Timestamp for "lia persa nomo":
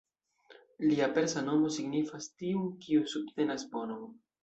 0.85-1.71